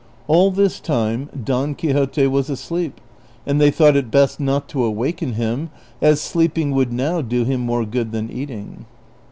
[0.25, 2.93] All this time Don Quixote was aslee]:),
[3.45, 5.69] and they thought it best not to awaken him,
[6.01, 8.85] as sleeping would now do him more good than eating.